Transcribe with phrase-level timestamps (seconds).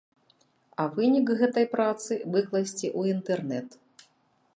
[0.83, 3.69] А вынік гэтай працы выкласці ў інтэрнет.